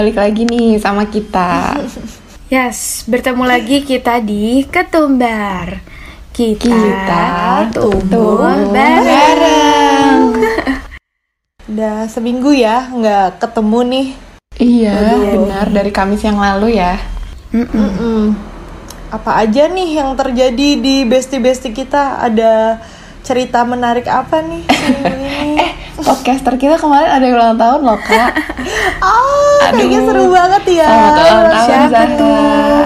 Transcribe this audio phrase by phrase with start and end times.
[0.00, 1.76] balik lagi nih sama kita.
[2.50, 5.86] Yes, bertemu lagi kita di Ketumbar.
[6.34, 7.26] Kita, Kita
[7.70, 10.34] tumbuh tumbuh bareng.
[11.70, 14.06] Udah seminggu ya nggak ketemu nih.
[14.58, 14.98] Iya,
[15.30, 16.98] benar dari Kamis yang lalu ya.
[17.54, 18.34] Mm-mm.
[19.14, 22.18] Apa aja nih yang terjadi di bestie-bestie kita?
[22.18, 22.82] Ada
[23.22, 24.64] cerita menarik apa nih?
[25.60, 25.69] Eh,
[26.02, 28.32] podcaster kita kemarin ada yang ulang tahun loh, Kak.
[29.00, 30.88] Oh, kayaknya seru banget ya.
[30.88, 32.84] Selamat ulang tahun, Siapa tuh?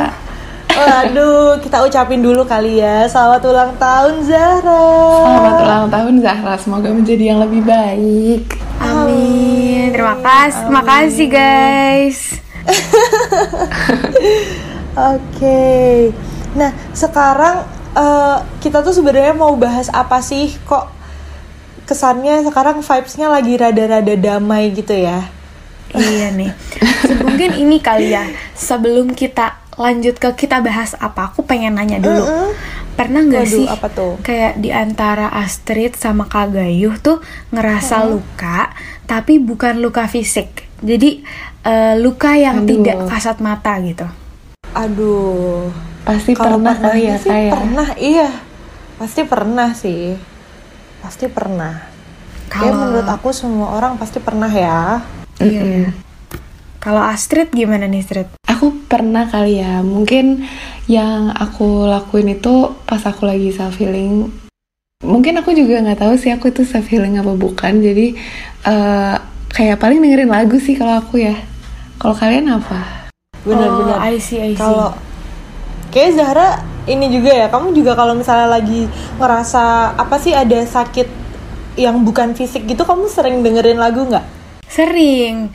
[0.74, 3.06] Waduh, kita ucapin dulu kali ya.
[3.06, 4.86] Selamat ulang tahun Zahra.
[5.22, 8.58] Selamat ulang tahun Zahra, semoga menjadi yang lebih baik.
[8.82, 9.94] Amin.
[9.94, 12.18] Terima kasih, terima kasih guys.
[15.14, 16.10] Oke.
[16.58, 17.62] Nah, sekarang
[17.94, 20.58] eh, kita tuh sebenarnya mau bahas apa sih?
[20.66, 20.93] Kok
[21.84, 25.28] kesannya sekarang vibes-nya lagi rada-rada damai gitu ya?
[25.94, 26.50] Iya nih.
[27.22, 28.26] Mungkin ini kali ya.
[28.58, 32.26] Sebelum kita lanjut ke kita bahas apa, aku pengen nanya dulu.
[32.26, 32.50] Mm-mm.
[32.94, 34.12] Pernah nggak Waduh, sih apa tuh?
[34.22, 37.18] kayak di antara Astrid sama Kak Gayuh tuh
[37.50, 38.70] ngerasa luka,
[39.10, 40.66] tapi bukan luka fisik.
[40.78, 41.26] Jadi
[41.66, 42.70] eh, luka yang Aduh.
[42.70, 44.06] tidak kasat mata gitu.
[44.74, 45.70] Aduh.
[46.04, 47.52] Pasti Kalau pernah kali ya, sih Kak ya.
[47.56, 48.28] Pernah, iya.
[48.94, 50.14] Pasti pernah sih.
[51.04, 51.84] Pasti pernah.
[52.48, 55.04] Kayak Kalau- menurut aku semua orang pasti pernah ya.
[55.36, 55.92] Iya.
[56.80, 58.28] Kalau Astrid gimana nih Astrid?
[58.48, 60.48] Aku pernah kali ya, mungkin
[60.88, 64.32] yang aku lakuin itu pas aku lagi self healing.
[65.04, 67.84] Mungkin aku juga nggak tahu sih aku itu self healing apa bukan.
[67.84, 68.16] Jadi
[68.64, 69.16] eh,
[69.52, 71.36] kayak paling dengerin lagu sih kalau aku ya.
[72.00, 73.08] Kalau kalian apa?
[73.44, 74.00] Benar-benar.
[74.00, 74.60] Oh, I see, I see.
[74.60, 74.96] Kalau
[75.92, 78.84] kayak Zahra ini juga ya, kamu juga kalau misalnya lagi
[79.16, 79.62] ngerasa
[79.94, 81.08] apa sih ada sakit
[81.74, 84.22] yang bukan fisik gitu, kamu sering dengerin lagu nggak?
[84.64, 85.50] Sering.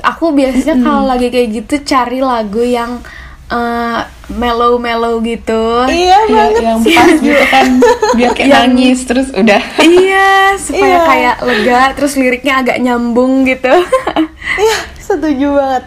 [0.00, 3.04] Aku biasanya kalau lagi kayak gitu cari lagu yang
[3.46, 4.00] eh,
[4.30, 5.84] mellow-mellow gitu.
[5.84, 6.94] Iya Iya, banget yang sih.
[6.94, 7.66] pas gitu kan,
[8.16, 9.62] biar kayak Yang- nangis terus udah.
[9.80, 11.00] iya, supaya Iya.
[11.04, 13.74] kayak lega, terus liriknya agak nyambung gitu.
[14.56, 15.84] Iya, setuju banget.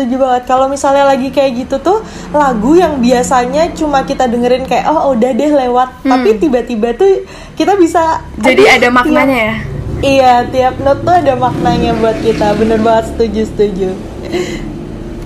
[0.00, 0.42] Setuju banget.
[0.46, 2.00] Kalau misalnya lagi kayak gitu tuh
[2.30, 7.76] lagu yang biasanya cuma kita dengerin kayak oh udah deh lewat, tapi tiba-tiba tuh kita
[7.76, 8.40] bisa Hmm.
[8.42, 9.54] Jadi ada maknanya tiap- ya.
[10.00, 12.56] Iya, tiap note tuh ada maknanya buat kita.
[12.56, 13.88] Bener banget setuju setuju.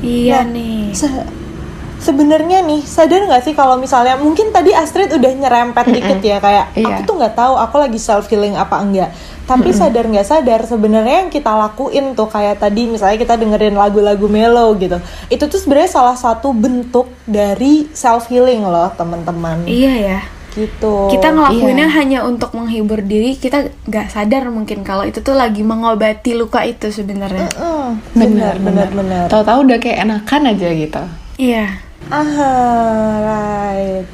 [0.00, 0.90] Iya Nah, nih.
[0.92, 1.30] Se-
[1.96, 6.76] Sebenarnya nih sadar nggak sih kalau misalnya mungkin tadi Astrid udah nyerempet dikit ya kayak
[6.76, 6.84] Iya.
[6.90, 9.08] aku tuh nggak tahu aku lagi self healing apa enggak.
[9.44, 14.24] Tapi sadar nggak sadar sebenarnya yang kita lakuin tuh kayak tadi misalnya kita dengerin lagu-lagu
[14.24, 14.96] mellow gitu.
[15.28, 19.68] Itu tuh sebenarnya salah satu bentuk dari self healing loh teman-teman.
[19.68, 20.20] Iya ya.
[20.54, 21.10] Gitu.
[21.10, 21.96] Kita ngelakuinnya iya.
[21.98, 26.94] hanya untuk menghibur diri, kita nggak sadar mungkin kalau itu tuh lagi mengobati luka itu
[26.94, 27.50] sebenarnya.
[27.58, 29.26] Mm, benar benar benar.
[29.26, 31.02] Tahu-tahu udah kayak enakan aja gitu.
[31.42, 31.66] Iya.
[32.06, 32.52] Aha,
[33.24, 34.06] right.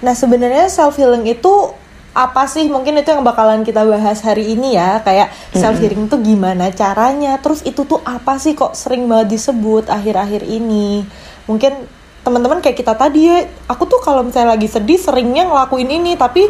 [0.00, 1.72] Nah, sebenarnya self healing itu
[2.16, 2.64] apa sih?
[2.72, 5.04] Mungkin itu yang bakalan kita bahas hari ini ya.
[5.04, 7.36] Kayak self healing itu gimana caranya?
[7.36, 11.04] Terus itu tuh apa sih kok sering banget disebut akhir-akhir ini?
[11.44, 11.76] Mungkin
[12.24, 16.48] teman-teman kayak kita tadi ya, aku tuh kalau misalnya lagi sedih seringnya ngelakuin ini, tapi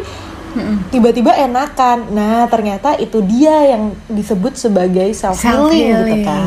[0.89, 2.09] tiba-tiba enakan.
[2.09, 6.25] Nah, ternyata itu dia yang disebut sebagai self healing gitu Self-healing.
[6.25, 6.43] kan.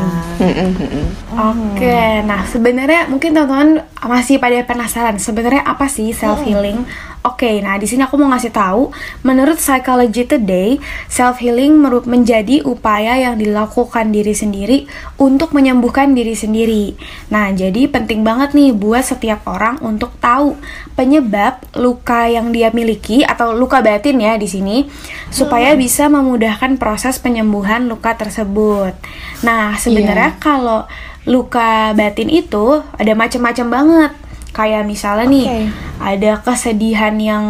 [1.55, 6.83] Oke, nah sebenarnya mungkin teman-teman masih pada penasaran sebenarnya apa sih self healing?
[7.21, 8.89] Oke, nah di sini aku mau ngasih tahu,
[9.21, 11.77] menurut Psychology Today, self healing
[12.09, 14.89] menjadi upaya yang dilakukan diri sendiri
[15.21, 16.97] untuk menyembuhkan diri sendiri.
[17.29, 20.57] Nah, jadi penting banget nih buat setiap orang untuk tahu
[20.97, 24.89] penyebab luka yang dia miliki atau luka batin ya di sini
[25.29, 28.97] supaya bisa memudahkan proses penyembuhan luka tersebut.
[29.45, 30.89] Nah, sebenarnya kalau
[31.29, 34.11] luka batin itu ada macam-macam banget.
[34.51, 35.59] Kayak misalnya nih, Oke.
[36.03, 37.45] ada kesedihan yang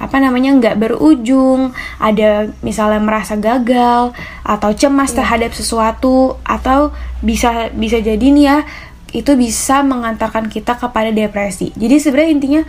[0.00, 8.00] apa namanya nggak berujung, ada misalnya merasa gagal atau cemas terhadap sesuatu atau bisa bisa
[8.00, 8.58] jadi nih ya
[9.12, 11.72] itu bisa mengantarkan kita kepada depresi.
[11.76, 12.62] Jadi sebenarnya intinya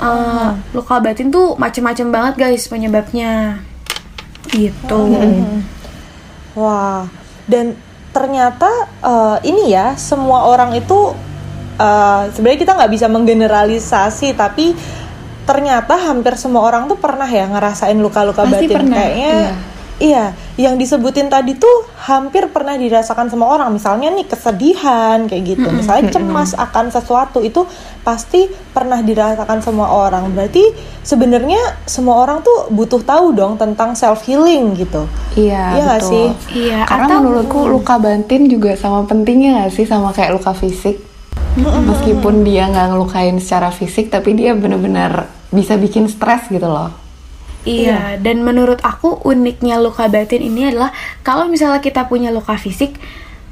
[0.00, 3.60] eh, luka batin tuh macam-macam banget guys penyebabnya.
[4.48, 5.00] Gitu.
[6.58, 7.04] Wah,
[7.48, 7.76] dan
[8.12, 8.68] ternyata
[9.04, 11.12] eh, ini ya semua orang itu
[11.76, 14.72] eh, sebenarnya kita nggak bisa menggeneralisasi, tapi
[15.42, 19.30] ternyata hampir semua orang tuh pernah ya ngerasain luka-luka Pasti batin pernah, kayaknya.
[19.32, 19.52] iya.
[19.96, 23.72] Iya, yang disebutin tadi tuh hampir pernah dirasakan semua orang.
[23.72, 25.72] Misalnya nih kesedihan kayak gitu.
[25.72, 27.64] Misalnya cemas akan sesuatu itu
[28.04, 28.44] pasti
[28.76, 30.28] pernah dirasakan semua orang.
[30.36, 30.68] Berarti
[31.00, 31.56] sebenarnya
[31.88, 35.08] semua orang tuh butuh tahu dong tentang self healing gitu.
[35.32, 36.08] Iya, Iya betul.
[36.12, 36.26] sih?
[36.68, 41.00] Iya, Karena atau- menurutku luka batin juga sama pentingnya gak sih sama kayak luka fisik.
[41.56, 46.92] Meskipun dia nggak ngelukain secara fisik, tapi dia bener-bener bisa bikin stres gitu loh.
[47.66, 50.94] Iya, dan menurut aku uniknya luka batin ini adalah
[51.26, 52.94] kalau misalnya kita punya luka fisik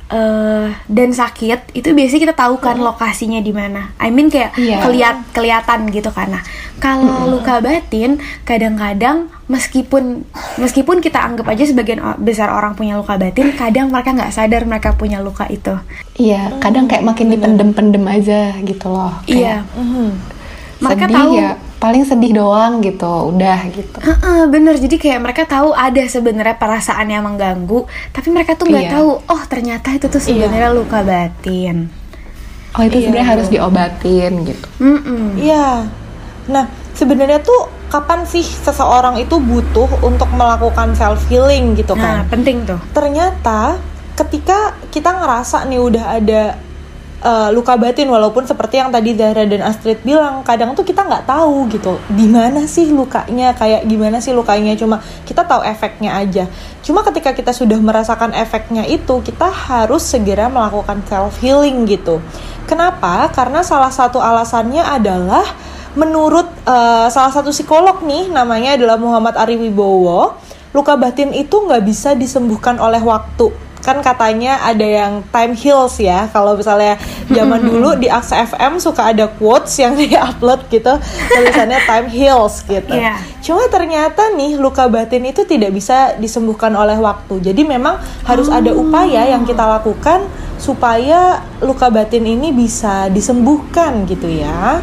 [0.04, 3.96] eh dan sakit, itu biasanya kita tahu kan lokasinya di mana.
[3.98, 4.84] I mean kayak Iya.
[4.84, 6.30] keliat kelihatan gitu kan.
[6.30, 6.44] Nah,
[6.78, 10.22] kalau luka batin kadang-kadang meskipun
[10.60, 14.92] meskipun kita anggap aja sebagian besar orang punya luka batin, kadang mereka nggak sadar mereka
[14.94, 15.72] punya luka itu.
[16.14, 19.18] Iya, kadang kayak makin dipendem-pendem aja gitu loh.
[19.24, 19.66] Iya.
[19.66, 20.08] Kayak Mhm.
[20.74, 23.98] Mereka sedih tahu ya, paling sedih doang gitu, udah gitu.
[23.98, 28.84] Heeh, bener jadi kayak mereka tahu ada sebenarnya perasaan yang mengganggu tapi mereka tuh nggak
[28.84, 28.92] Iya.
[28.92, 31.88] tahu oh ternyata itu tuh sebenarnya luka batin
[32.74, 34.66] Oh itu Iya, sebenarnya harus diobatin gitu.
[34.78, 35.38] Mm-mm.
[35.38, 35.86] Iya.
[36.44, 42.26] Nah, sebenarnya tuh kapan sih seseorang itu butuh untuk melakukan self healing gitu nah kan?
[42.28, 43.78] penting tuh ternyata
[44.14, 46.42] ketika kita ngerasa nih udah ada
[47.24, 51.26] uh, luka batin walaupun seperti yang tadi Zahra dan Astrid bilang kadang tuh kita nggak
[51.26, 56.44] tahu gitu di mana sih lukanya kayak gimana sih lukanya cuma kita tahu efeknya aja.
[56.84, 62.20] Cuma ketika kita sudah merasakan efeknya itu kita harus segera melakukan self healing gitu.
[62.70, 63.28] Kenapa?
[63.32, 65.44] Karena salah satu alasannya adalah
[65.94, 70.34] menurut uh, salah satu psikolog nih namanya adalah Muhammad Ari Wibowo
[70.74, 76.26] luka batin itu nggak bisa disembuhkan oleh waktu kan katanya ada yang time heals ya.
[76.32, 76.96] Kalau misalnya
[77.28, 80.96] zaman dulu di Aksa FM suka ada quotes yang di-upload gitu
[81.28, 82.96] tulisannya time heals gitu.
[82.96, 83.20] Iya.
[83.44, 87.44] cuma ternyata nih luka batin itu tidak bisa disembuhkan oleh waktu.
[87.44, 90.24] Jadi memang harus ada upaya yang kita lakukan
[90.56, 94.80] supaya luka batin ini bisa disembuhkan gitu ya.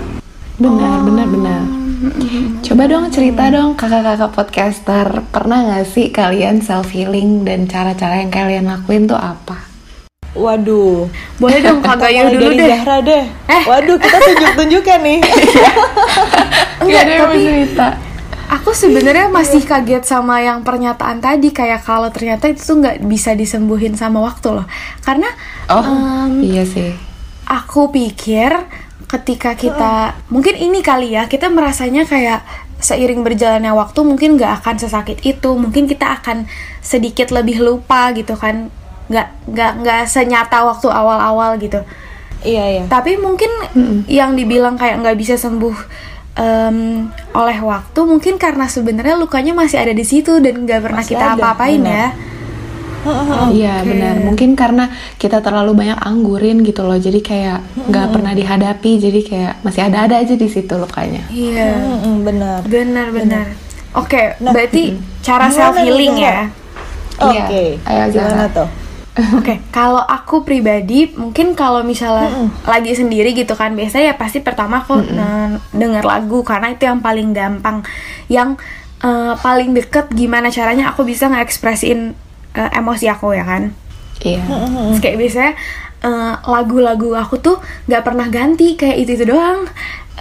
[0.62, 1.81] Benar, benar, benar.
[2.66, 8.30] Coba dong cerita dong kakak-kakak podcaster, pernah gak sih kalian self healing dan cara-cara yang
[8.30, 9.70] kalian lakuin tuh apa?
[10.32, 13.64] waduh boleh dong kak Gayo Mulai dulu dari deh Zahra deh Eh.
[13.68, 15.20] waduh kita tunjuk-tunjukkan nih
[16.82, 17.88] Enggak, Gak ada yang tapi cerita.
[18.48, 23.36] aku sebenarnya masih kaget sama yang pernyataan tadi kayak kalau ternyata itu tuh nggak bisa
[23.36, 24.66] disembuhin sama waktu loh
[25.02, 25.28] karena
[25.68, 25.84] Oh,
[26.24, 26.96] em, iya sih.
[27.44, 28.56] aku pikir
[29.12, 32.48] ketika kita mungkin ini kali ya kita merasanya kayak
[32.82, 36.50] seiring berjalannya waktu mungkin nggak akan sesakit itu mungkin kita akan
[36.80, 38.72] sedikit lebih lupa gitu kan
[39.12, 41.84] nggak nggak nggak senyata waktu awal-awal gitu.
[42.42, 42.84] Iya iya.
[42.90, 43.52] Tapi mungkin
[44.10, 45.76] yang dibilang kayak nggak bisa sembuh
[46.40, 47.06] em,
[47.36, 51.26] oleh waktu mungkin karena sebenarnya lukanya masih ada di situ dan nggak pernah Masih kita
[51.38, 52.16] apa-apain ya
[53.52, 54.22] Iya benar.
[54.22, 57.60] Mungkin karena kita terlalu banyak anggurin gitu loh, jadi kayak
[57.90, 61.26] nggak pernah dihadapi, jadi kayak masih ada-ada aja di situ lukanya.
[61.28, 63.46] iya Mm-mm, benar Benar-benar.
[63.92, 66.48] Oke, Nah, berarti cara Gimana self healing ya.
[67.20, 67.44] Iya.
[67.44, 68.56] Oke, Ayo, gimana Zahra.
[68.56, 68.70] tuh?
[69.38, 72.32] Oke, kalau aku pribadi mungkin kalau misalnya
[72.64, 77.04] lagi sendiri gitu kan, biasanya ya pasti pertama aku ne- denger lagu karena itu yang
[77.04, 77.84] paling gampang,
[78.26, 78.56] yang
[79.02, 82.16] eh, paling deket gimana caranya aku bisa ngekspresiin
[82.56, 83.72] eh, emosi aku ya kan.
[84.22, 84.44] Iya.
[84.46, 85.54] Terus kayak biasanya
[86.02, 87.58] eh, lagu-lagu aku tuh
[87.90, 89.66] nggak pernah ganti kayak itu itu doang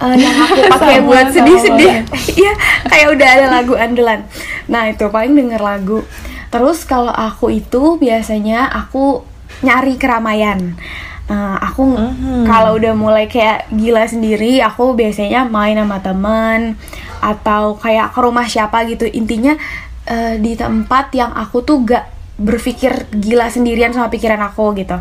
[0.01, 2.05] eh, yang aku pakai buat sedih-sedih.
[2.41, 2.53] Iya,
[2.87, 4.25] kayak udah ada lagu andalan.
[4.71, 5.99] Nah itu paling denger lagu.
[6.51, 9.23] Terus kalau aku itu biasanya aku
[9.63, 10.75] nyari keramaian.
[11.31, 11.95] Eh, aku
[12.43, 16.75] kalau udah mulai kayak gila sendiri, aku biasanya main sama temen
[17.23, 19.07] atau kayak ke rumah siapa gitu.
[19.07, 19.55] Intinya
[20.11, 24.97] eh, di tempat yang aku tuh gak berpikir gila sendirian sama pikiran aku gitu.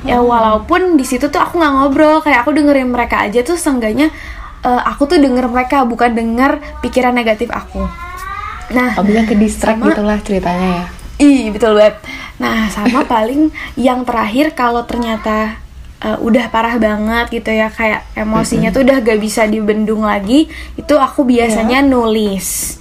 [0.00, 4.08] Ya walaupun di situ tuh aku nggak ngobrol, kayak aku dengerin mereka aja tuh seenggaknya
[4.60, 7.84] eh, aku tuh denger mereka bukan denger pikiran negatif aku.
[8.70, 10.84] Nah, Oh, bisa ke distract Sama- gitulah ceritanya ya.
[11.20, 12.00] Ih, betul banget.
[12.40, 15.58] Nah, sama paling yang terakhir kalau ternyata
[16.00, 20.48] uh, udah parah banget gitu ya, kayak emosinya tuh udah gak bisa dibendung lagi,
[20.78, 22.78] itu aku biasanya nulis.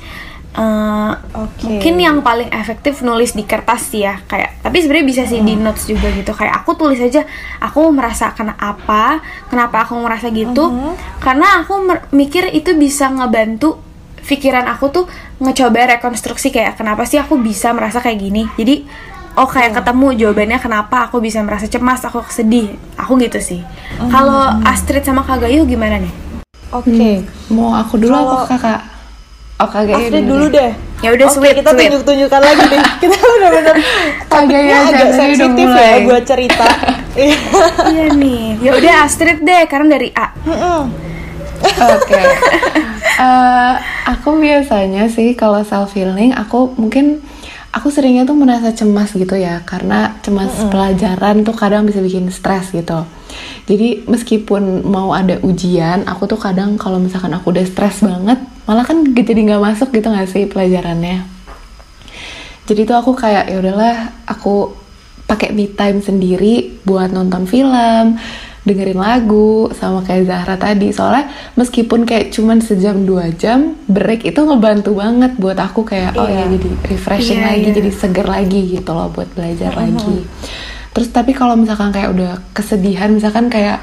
[0.49, 1.13] Uh,
[1.45, 1.77] Oke.
[1.77, 4.65] Mungkin yang paling efektif nulis di kertas sih ya, kayak.
[4.65, 6.33] Tapi sebenarnya bisa sih di notes juga gitu.
[6.33, 7.21] Kayak aku tulis aja,
[7.61, 10.73] aku merasa kena apa, kenapa aku merasa gitu,
[11.21, 13.77] karena aku mikir itu bisa ngebantu
[14.19, 15.05] pikiran aku tuh
[15.41, 18.85] ngecoba rekonstruksi kayak kenapa sih aku bisa merasa kayak gini jadi
[19.33, 23.65] oh kayak ketemu jawabannya kenapa aku bisa merasa cemas aku sedih aku gitu sih
[24.13, 26.13] kalau Astrid sama Kak Gayu gimana nih
[26.69, 27.25] Oke.
[27.49, 28.81] Mau aku dulu Kalau- apa kakak?
[29.59, 30.71] Oh kagak ya Astrid dulu deh.
[30.99, 31.91] Ya udah, sweet, kita sweet.
[31.91, 32.81] tunjuk-tunjunkan lagi deh.
[33.07, 33.75] Kita benar-benar
[34.27, 36.67] topiknya ya, agak sensitif ya buat cerita.
[37.19, 37.35] Iya.
[37.91, 38.43] iya nih.
[38.63, 40.31] Ya udah Astrid deh, karena dari A.
[41.63, 42.19] Oke.
[43.19, 43.75] Eh,
[44.07, 47.19] aku biasanya sih kalau self healing aku mungkin
[47.75, 52.71] aku seringnya tuh merasa cemas gitu ya karena cemas pelajaran tuh kadang bisa bikin stres
[52.71, 53.03] gitu.
[53.63, 58.81] Jadi meskipun mau ada ujian, aku tuh kadang kalau misalkan aku udah stres banget, malah
[58.81, 61.21] kan jadi nggak masuk gitu nggak sih pelajarannya.
[62.65, 63.95] Jadi tuh aku kayak ya udahlah
[64.25, 64.73] aku
[65.25, 68.17] pakai me time sendiri buat nonton film,
[68.59, 70.89] dengerin lagu sama kayak Zahra tadi.
[70.89, 76.25] Soalnya meskipun kayak cuman sejam dua jam, break itu ngebantu banget buat aku kayak oh
[76.25, 76.57] ya Iya.
[76.57, 77.75] jadi refreshing Iya, lagi, iya.
[77.77, 80.25] jadi seger lagi gitu loh buat belajar lagi.
[80.99, 83.79] Terus tapi kalau misalkan kayak udah kesedihan, misalkan kayak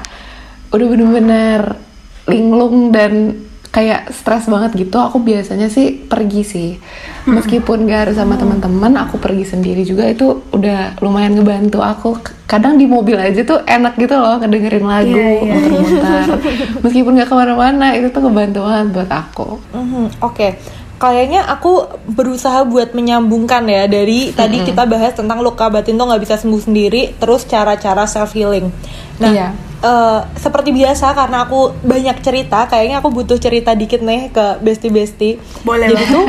[0.69, 1.73] udah bener-bener
[2.29, 3.41] linglung dan
[3.73, 6.69] kayak stres banget gitu, aku biasanya sih pergi sih.
[7.25, 12.21] Meskipun gak harus sama teman-teman, aku pergi sendiri juga itu udah lumayan ngebantu aku.
[12.45, 15.53] Kadang di mobil aja tuh enak gitu loh, ngedengerin lagu, Iya, iya.
[15.57, 16.25] muter-muter.
[16.85, 19.47] Meskipun gak ke mana-mana, itu tuh ngebantu banget buat aku.
[19.73, 20.53] Mhm, Oke,
[20.97, 26.21] kayaknya aku berusaha buat menyambungkan ya dari tadi kita bahas tentang luka batin tuh nggak
[26.25, 28.69] bisa sembuh sendiri, terus cara-cara self healing.
[29.21, 29.47] Nah, Iya.
[29.87, 34.91] Eh, seperti biasa karena aku banyak cerita, kayaknya aku butuh cerita dikit nih ke bestie
[34.91, 35.39] bestie.
[35.63, 36.25] Boleh Jadi tuh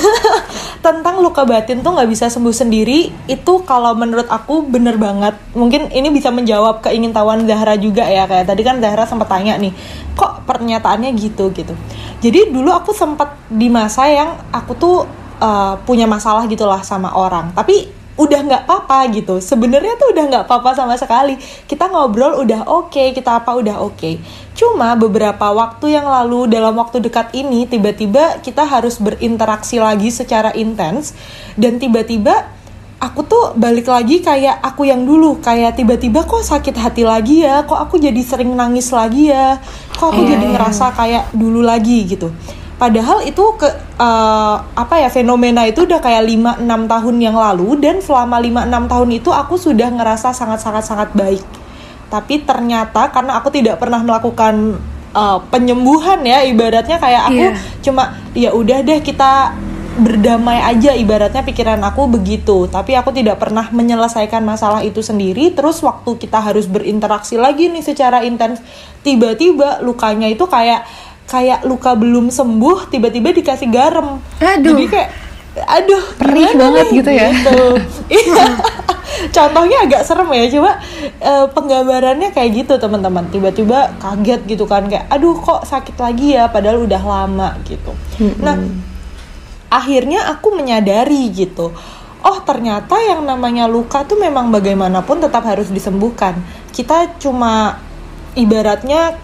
[0.86, 3.10] tentang luka batin tuh nggak bisa sembuh sendiri.
[3.26, 5.34] Itu kalau menurut aku bener banget.
[5.56, 8.28] Mungkin ini bisa menjawab keingintahuan Zahra juga ya.
[8.28, 9.72] Kayak tadi kan Zahra sempat tanya nih
[10.14, 11.50] kok pernyataannya gitu?
[11.50, 11.72] Gitu.
[12.20, 14.96] Jadi dulu aku sempat di masa yang aku tuh
[15.40, 17.50] uh, punya masalah gitulah sama orang.
[17.56, 19.38] Tapi udah nggak apa-apa gitu.
[19.38, 21.36] Sebenarnya tuh udah nggak apa-apa sama sekali.
[21.68, 24.20] Kita ngobrol udah oke kita apa udah oke.
[24.56, 30.50] Cuma beberapa waktu yang lalu dalam waktu dekat ini tiba-tiba kita harus berinteraksi lagi secara
[30.56, 31.12] intens.
[31.60, 32.48] Dan tiba-tiba
[32.96, 35.44] aku tuh balik lagi kayak aku yang dulu.
[35.44, 37.68] Kayak tiba-tiba kok sakit hati lagi ya?
[37.68, 39.60] Kok aku jadi sering nangis lagi ya?
[40.00, 40.52] Kok aku Iya, jadi iya.
[40.56, 42.32] ngerasa kayak dulu lagi gitu
[42.76, 43.64] Padahal itu ke
[43.96, 48.68] eh, apa ya fenomena itu udah kayak 5 6 tahun yang lalu dan selama 5
[48.68, 51.40] 6 tahun itu aku sudah ngerasa sangat-sangat sangat baik.
[52.06, 54.76] Tapi ternyata karena aku tidak pernah melakukan
[55.16, 57.56] eh, penyembuhan ya ibaratnya kayak aku Iya.
[57.80, 58.02] cuma
[58.36, 59.56] ya udah deh kita
[59.96, 65.80] berdamai aja ibaratnya pikiran aku begitu tapi aku tidak pernah menyelesaikan masalah itu sendiri terus
[65.80, 68.60] waktu kita harus berinteraksi lagi nih secara intens
[69.00, 70.84] tiba-tiba lukanya itu kayak
[71.26, 74.74] kayak luka belum sembuh tiba-tiba dikasih garam Aduh.
[74.74, 75.10] jadi kayak
[75.56, 76.98] aduh Perih banget nih?
[77.00, 77.28] gitu ya.
[78.12, 78.44] Iya.
[79.32, 80.76] contohnya agak serem ya coba
[81.18, 86.52] eh, penggambarannya kayak gitu teman-teman tiba-tiba kaget gitu kan kayak aduh kok sakit lagi ya
[86.52, 87.96] padahal udah lama gitu
[88.44, 88.60] nah
[89.72, 91.72] akhirnya aku menyadari gitu
[92.22, 96.36] oh ternyata yang namanya luka tuh memang bagaimanapun tetap harus disembuhkan
[96.76, 97.80] kita cuma
[98.36, 99.16] ibaratnya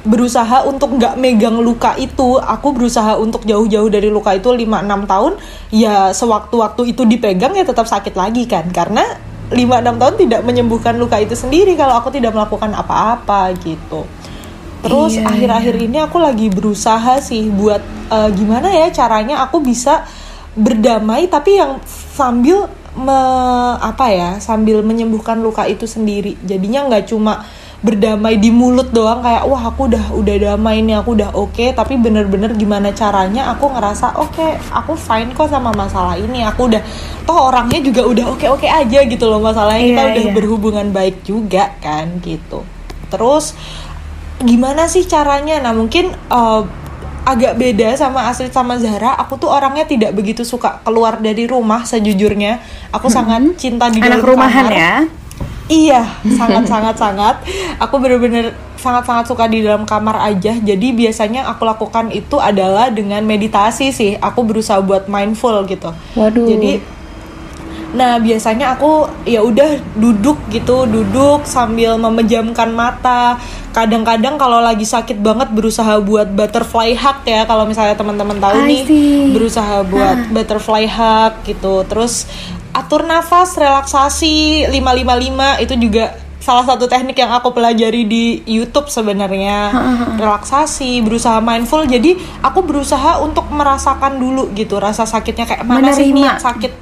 [0.00, 5.32] berusaha untuk nggak megang luka itu aku berusaha untuk jauh-jauh dari luka itu 5-6 tahun
[5.68, 8.68] ya sewaktu-waktu itu dipegang ya tetap sakit lagi kan.
[8.72, 9.04] Karena
[9.52, 14.08] 5-6 tahun tidak menyembuhkan luka itu sendiri kalau aku tidak melakukan apa-apa gitu.
[14.80, 20.08] Terus Iya, akhir-akhir ini aku lagi berusaha sih buat eh, gimana ya caranya aku bisa
[20.56, 22.66] berdamai tapi yang sambil
[22.96, 26.40] me- apa ya sambil menyembuhkan luka itu sendiri.
[26.40, 27.44] Jadinya nggak cuma
[27.80, 31.72] berdamai di mulut doang kayak wah aku udah udah damai nih aku udah oke.
[31.72, 36.44] Tapi bener-bener gimana caranya aku ngerasa oke aku fine kok sama masalah ini.
[36.44, 36.84] Aku udah
[37.24, 40.34] toh orangnya juga udah oke oke aja gitu loh masalahnya kita Iya, udah iya.
[40.36, 42.68] berhubungan baik juga kan gitu.
[43.08, 43.56] Terus
[44.38, 45.60] gimana sih caranya?
[45.60, 46.62] Nah mungkin eh,
[47.20, 49.16] agak beda sama Astrid sama Zahra.
[49.20, 52.60] Aku tuh orangnya tidak begitu suka keluar dari rumah sejujurnya.
[52.92, 54.76] Aku sangat cinta di Anak dalam rumahan kamar.
[54.76, 54.94] ya.
[55.70, 56.02] Iya,
[56.34, 57.36] sangat sangat sangat.
[57.78, 60.58] Aku bener-bener sangat sangat suka di dalam kamar aja.
[60.58, 64.18] Jadi biasanya aku lakukan itu adalah dengan meditasi sih.
[64.18, 65.94] Aku berusaha buat mindful gitu.
[66.18, 66.50] Waduh.
[66.50, 66.98] Jadi
[67.90, 73.34] Nah, biasanya aku ya udah duduk gitu, duduk sambil memejamkan mata.
[73.74, 78.66] Kadang-kadang kalau lagi sakit banget berusaha buat butterfly hug ya, kalau misalnya teman-teman tahu I
[78.66, 79.34] nih, see.
[79.34, 81.82] berusaha buat butterfly hug gitu.
[81.90, 82.30] Terus
[82.80, 86.04] atur nafas, relaksasi 555 itu juga
[86.40, 89.70] salah satu teknik yang aku pelajari di YouTube sebenarnya.
[90.16, 91.84] Relaksasi, berusaha mindful.
[91.84, 96.26] Jadi, aku berusaha untuk merasakan dulu gitu rasa sakitnya kayak mana sih nih Menerima.
[96.26, 96.72] yang sakit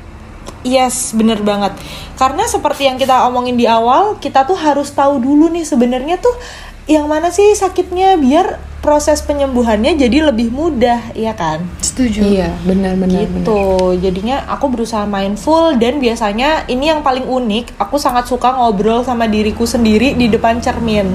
[0.66, 1.70] Yes, bener banget.
[2.18, 6.34] Karena seperti yang kita omongin di awal, kita tuh harus tahu dulu nih sebenarnya tuh
[6.88, 11.60] yang mana sih sakitnya biar proses penyembuhannya jadi lebih mudah, ya kan?
[11.84, 12.24] Setuju.
[12.24, 13.28] Iya, benar-benar.
[13.28, 19.02] gitu jadinya aku berusaha mindful dan biasanya ini yang paling unik aku sangat suka ngobrol
[19.02, 21.08] sama diriku sendiri di depan cermin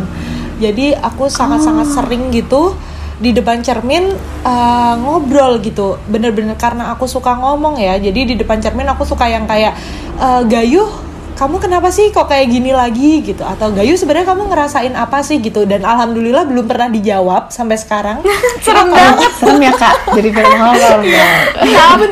[0.62, 2.76] jadi aku sangat-sangat sering gitu
[3.22, 4.12] di depan cermin
[4.44, 9.30] uh, ngobrol gitu bener-bener karena aku suka ngomong ya jadi di depan cermin aku suka
[9.30, 9.78] yang kayak
[10.20, 10.90] uh, gayuh
[11.34, 15.38] kamu kenapa sih kok kayak gini lagi gitu atau Gayu sebenarnya kamu ngerasain apa sih
[15.38, 18.22] gitu dan alhamdulillah belum pernah dijawab sampai sekarang
[18.66, 19.32] Serem banget.
[19.36, 21.28] Serem ya kak, jadi film horor ya.
[21.58, 22.10] Takut.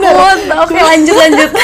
[0.61, 1.51] Oke, lanjut lanjut.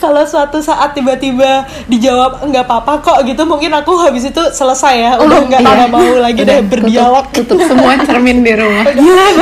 [0.00, 5.12] kalau suatu saat tiba-tiba dijawab nggak apa-apa kok gitu mungkin aku habis itu selesai ya
[5.18, 5.86] udah nggak Iya.
[5.86, 8.86] mau lagi deh Udah, berdialog Tutup, tutup semua cermin di rumah.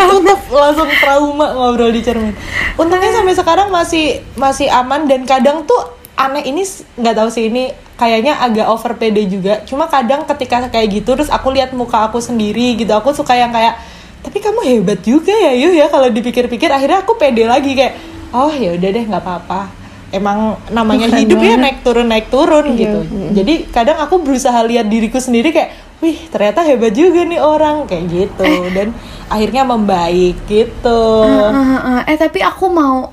[0.09, 2.35] tutup langsung trauma ngobrol di cermin
[2.75, 6.67] untungnya sampai sekarang masih masih aman dan kadang tuh aneh ini
[6.99, 9.63] nggak tahu sih ini kayaknya agak over pede juga.
[9.63, 13.55] Cuma kadang ketika kayak gitu terus aku lihat muka aku sendiri gitu aku suka yang
[13.55, 13.79] kayak
[14.19, 16.69] tapi kamu hebat juga ya Yuh ya kalau dipikir-pikir.
[16.75, 17.95] Akhirnya aku pede lagi kayak
[18.35, 19.61] oh ya udah deh nggak apa-apa.
[20.09, 21.63] Emang namanya Keren hidup ya banget.
[21.63, 23.01] naik turun naik turun Iya, gitu.
[23.05, 23.31] mm.
[23.37, 28.05] jadi kadang aku berusaha lihat diriku sendiri kayak wih ternyata hebat juga nih orang kayak
[28.09, 28.49] gitu.
[28.73, 28.97] Dan
[29.29, 31.03] akhirnya membaik gitu.
[31.29, 33.13] Eh, eh, eh, eh tapi aku mau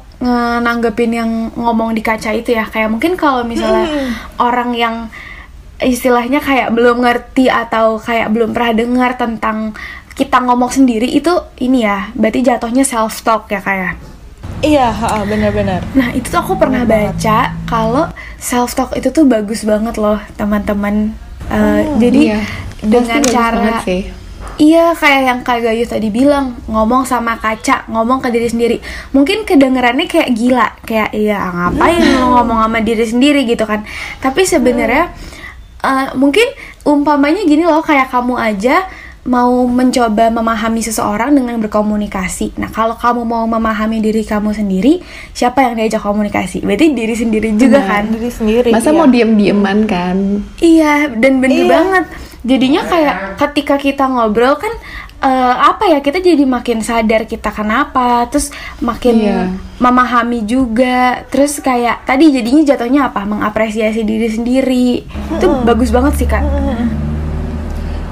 [0.61, 2.65] nanggepin yang ngomong di kaca itu ya.
[2.65, 4.95] Kayak mungkin kalau misalnya orang yang
[5.79, 9.75] istilahnya kayak belum ngerti atau kayak belum pernah dengar tentang
[10.15, 13.59] kita ngomong sendiri itu ini ya berarti jatuhnya self talk ya?
[13.59, 13.99] Kayak
[14.63, 15.83] iya ha, benar-benar.
[15.93, 18.07] Nah itu tuh aku pernah Bener baca kalau
[18.39, 21.11] self talk itu tuh bagus banget loh teman-teman.
[21.45, 22.39] Eh, jadi Iya,
[22.81, 24.24] dengan pasti cara sih.
[24.55, 28.77] Iya kayak yang Kak Gayu tadi bilang ngomong sama kaca ngomong ke diri sendiri
[29.11, 33.83] mungkin kedengerannya kayak gila kayak iya ngapain lo ngomong sama diri sendiri gitu kan
[34.23, 35.11] tapi sebenarnya
[35.83, 36.47] eh, mungkin
[36.87, 38.87] umpamanya gini loh kayak kamu aja
[39.25, 42.61] mau mencoba memahami seseorang dengan berkomunikasi.
[42.61, 45.01] Nah, kalau kamu mau memahami diri kamu sendiri,
[45.33, 46.61] siapa yang diajak komunikasi?
[46.61, 47.89] Berarti diri sendiri juga Benar.
[47.89, 48.03] kan?
[48.13, 48.97] diri sendiri Masa iya.
[49.01, 50.45] mau diem-dieman kan?
[50.61, 51.73] Iya, dan bener Iya.
[51.73, 52.05] banget.
[52.45, 54.69] Jadinya kayak ketika kita ngobrol kan
[55.17, 59.39] eh, apa ya kita jadi makin sadar kita kenapa, terus makin Iya.
[59.81, 63.25] memahami juga, terus kayak tadi jadinya jatuhnya apa?
[63.25, 65.01] Mengapresiasi diri sendiri.
[65.33, 66.43] Itu bagus banget sih kak.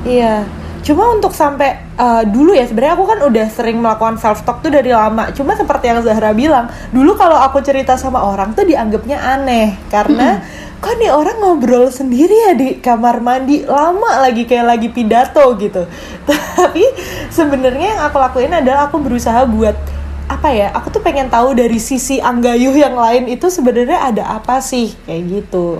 [0.03, 0.62] Iya.
[0.83, 4.67] Cuma untuk sampai uh, dulu ya sebenarnya aku kan udah sering melakukan self talk tuh
[4.67, 5.31] dari lama.
[5.31, 10.43] Cuma seperti yang Zahra bilang, dulu kalau aku cerita sama orang tuh dianggapnya aneh karena
[10.83, 15.87] kok nih orang ngobrol sendiri ya di kamar mandi lama lagi kayak lagi pidato gitu.
[16.27, 16.83] Tapi
[17.31, 19.79] sebenarnya yang aku lakuin adalah aku berusaha buat
[20.27, 20.75] apa ya?
[20.75, 25.23] Aku tuh pengen tahu dari sisi Anggayuh yang lain itu sebenarnya ada apa sih kayak
[25.31, 25.79] gitu.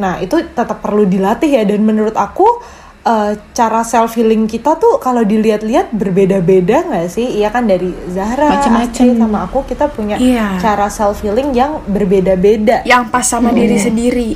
[0.00, 2.62] Nah, itu tetap perlu dilatih ya dan menurut aku
[3.00, 7.40] eh, cara self healing kita tuh kalau dilihat-lihat berbeda-beda nggak sih?
[7.40, 9.04] Iya kan dari Zahra, Macem-macem.
[9.06, 10.60] Astrid, sama aku kita punya Iya.
[10.60, 12.84] cara self healing yang berbeda-beda.
[12.84, 14.30] Yang pas sama diri sendiri.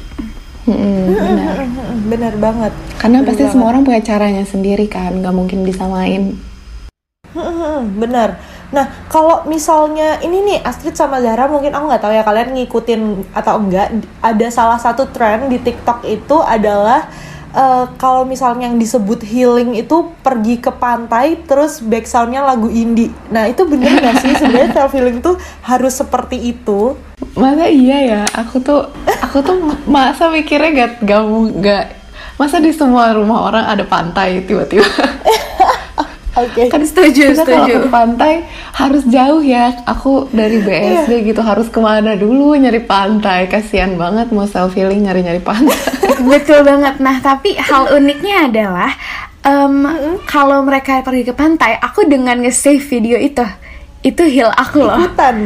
[0.64, 1.56] Mm-mm, benar.
[2.08, 2.72] Bener banget.
[2.96, 3.52] Karena Bener pasti banget.
[3.52, 6.40] semua orang punya caranya sendiri kan, nggak mungkin disamain.
[7.94, 8.38] Bener.
[8.72, 13.00] Nah, kalau misalnya ini nih Astrid sama Zahra mungkin aku nggak tahu ya kalian ngikutin
[13.36, 13.92] atau enggak.
[14.18, 17.06] Ada salah satu tren di TikTok itu adalah
[17.54, 23.14] eh, kalau misalnya yang disebut healing itu pergi ke pantai terus backsoundnya lagu indie.
[23.30, 26.98] Nah itu bener nggak sih sebenarnya self healing tuh harus seperti itu?
[27.38, 28.22] Masa iya ya?
[28.34, 28.90] Aku tuh,
[29.22, 31.22] aku tuh masa mikirnya gak, gak,
[31.62, 31.84] gak
[32.34, 34.86] masa di semua rumah orang ada pantai tiba-tiba.
[36.34, 36.66] Oke.
[36.66, 37.86] kan Setuju, kita kalau setuju.
[37.86, 38.32] ke pantai
[38.74, 39.70] harus jauh ya.
[39.86, 43.46] Aku dari BSD gitu harus ke mana dulu nyari pantai.
[43.46, 45.78] Kasihan banget mau self healing nyari-nyari pantai.
[46.22, 46.94] Betul banget.
[47.00, 48.90] Nah, tapi hal uniknya adalah
[49.42, 49.74] em,
[50.24, 53.44] kalau mereka pergi ke pantai, aku dengan nge-save video itu,
[54.00, 54.98] itu heal aku loh.
[54.98, 55.36] Ikutan.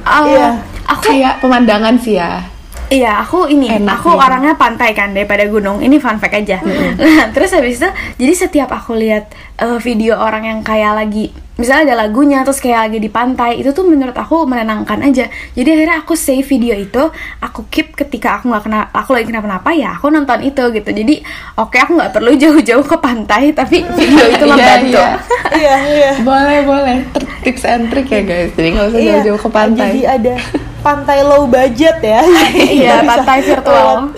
[0.00, 0.48] Eh, Iya.
[0.90, 2.42] Aku Kayak pemandangan sih ya.
[2.90, 4.18] Iya, aku ini, Enak aku gitu.
[4.18, 5.78] orangnya pantai kan daripada gunung.
[5.78, 6.58] Ini fun fact aja.
[6.98, 7.86] Nah, terus habis itu,
[8.18, 9.30] jadi setiap aku lihat
[9.62, 13.70] eh, video orang yang kayak lagi, misalnya ada lagunya, terus kayak lagi di pantai, itu
[13.70, 15.28] tuh menurut aku menenangkan aja.
[15.52, 19.70] Jadi akhirnya aku save video itu, aku keep ketika aku nggak kena, aku lagi kenapa-napa
[19.76, 20.88] ya, aku nonton itu gitu.
[20.88, 21.20] Jadi
[21.54, 24.96] oke, aku nggak perlu jauh-jauh ke pantai, tapi video itu Iya, membantu.
[24.96, 25.10] iya.
[25.50, 26.12] Iya iya.
[26.24, 26.96] Boleh, boleh.
[27.44, 28.50] Tips and trick ya guys.
[28.56, 29.86] Jadi nggak usah Iya, jauh-jauh ke pantai.
[29.92, 30.34] Jadi ada
[30.80, 32.24] pantai low budget ya.
[32.80, 34.16] Iya, pantai virtual.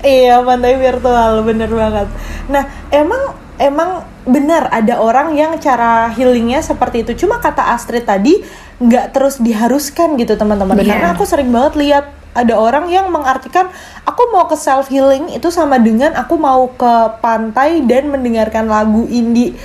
[0.00, 2.08] Iya, pantai virtual, bener banget.
[2.50, 3.22] Nah, emang
[3.60, 7.24] emang benar ada orang yang cara healingnya seperti itu.
[7.26, 8.40] Cuma kata Astrid tadi
[8.80, 10.76] nggak terus diharuskan gitu teman-teman.
[10.76, 10.88] Benar.
[10.88, 13.66] Karena aku sering banget lihat ada orang yang mengartikan
[14.06, 19.02] aku mau ke self healing itu sama dengan aku mau ke pantai dan mendengarkan lagu
[19.10, 19.58] indie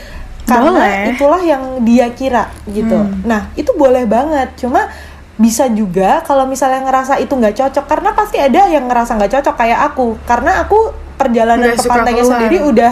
[0.45, 1.01] karena Boleh.
[1.13, 3.01] itulah yang dia kira gitu.
[3.25, 4.89] Nah itu boleh banget, cuma
[5.35, 9.55] bisa juga kalau misalnya ngerasa itu nggak cocok karena pasti ada yang ngerasa nggak cocok
[9.59, 12.31] kayak aku karena aku perjalanan Nggak ke pantainya keluar.
[12.39, 12.91] sendiri udah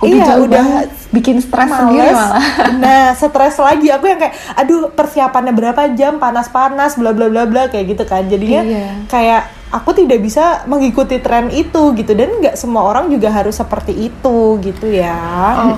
[0.00, 2.44] Udah iya jauh udah banget, bikin stres sendiri malah.
[2.82, 7.68] Nah, stres lagi aku yang kayak aduh persiapannya berapa jam, panas-panas bla bla bla bla
[7.68, 8.24] kayak gitu kan.
[8.24, 8.86] Jadinya Iya.
[9.06, 14.10] kayak aku tidak bisa mengikuti tren itu gitu dan nggak semua orang juga harus seperti
[14.10, 15.14] itu gitu ya.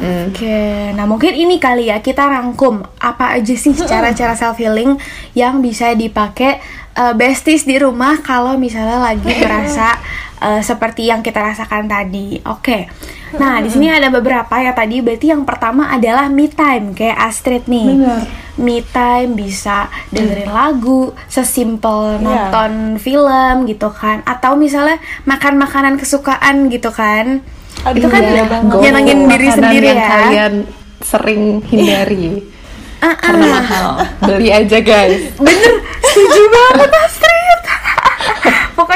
[0.00, 4.96] Oke, nah mungkin ini kali ya kita rangkum apa aja sih cara-cara self healing
[5.32, 6.56] yang bisa dipakai
[6.92, 10.00] eh, besties di rumah kalau misalnya lagi merasa
[10.42, 12.42] eh, seperti yang kita rasakan tadi.
[12.44, 12.90] Oke,
[13.34, 14.98] nah di sini ada beberapa ya tadi.
[14.98, 17.88] Berarti yang pertama adalah me time kayak Astrid nih.
[17.94, 18.22] Bener.
[18.52, 22.20] Me time bisa dengerin lagu, sesimpel Iya.
[22.20, 27.40] nonton film gitu kan, atau misalnya makan makanan kesukaan gitu kan.
[27.82, 28.78] Aduh, itu kan banget.
[28.84, 30.08] nyenengin diri sendiri yang ya.
[30.12, 30.52] kalian
[31.00, 32.44] sering hindari
[33.02, 33.52] Ah, karena ah.
[33.58, 33.86] mahal.
[34.22, 35.34] Beli aja guys.
[35.34, 35.74] Bener,
[36.06, 37.60] setuju banget Astrid.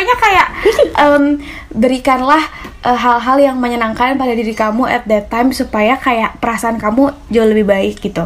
[0.07, 0.49] Pokoknya kayak
[1.03, 1.25] em,
[1.75, 2.42] berikanlah
[2.87, 7.49] eh, hal-hal yang menyenangkan pada diri kamu at that time supaya kayak perasaan kamu jauh
[7.51, 8.23] lebih baik gitu.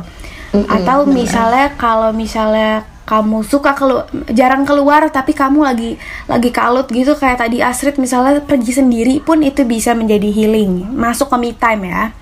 [0.69, 5.97] Atau misalnya kalau misalnya kamu suka kelu jarang keluar tapi kamu lagi
[6.29, 11.27] lagi kalut gitu kayak tadi Astrid misalnya pergi sendiri pun itu bisa menjadi healing masuk
[11.27, 12.15] ke me time ya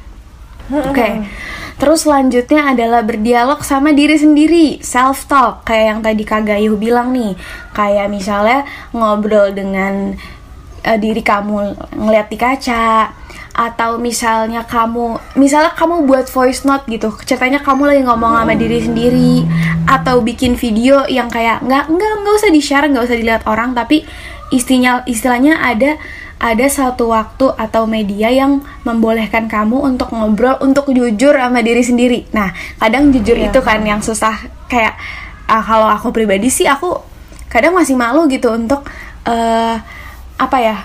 [0.68, 1.28] Oke.
[1.78, 7.14] Terus selanjutnya adalah berdialog sama diri sendiri, self talk kayak yang tadi Kak Gayuh bilang
[7.14, 7.38] nih.
[7.70, 10.18] Kayak misalnya ngobrol dengan
[10.82, 13.14] eh, diri kamu ngeliat di kaca
[13.58, 18.78] atau misalnya kamu misalnya kamu buat voice note gitu ceritanya kamu lagi ngomong sama diri
[18.78, 19.42] sendiri
[19.82, 23.74] atau bikin video yang kayak nggak nggak nggak usah di share nggak usah dilihat orang
[23.74, 24.06] tapi
[24.54, 25.98] istinya istilahnya ada
[26.38, 32.30] ada satu waktu atau media yang membolehkan kamu untuk ngobrol untuk jujur sama diri sendiri.
[32.30, 33.50] Nah, kadang jujur Iya.
[33.50, 34.38] itu kan yang susah
[34.70, 34.94] kayak
[35.50, 36.94] ah, kalau aku pribadi sih aku
[37.50, 38.86] kadang masih malu gitu untuk
[39.26, 39.76] eh
[40.38, 40.76] apa ya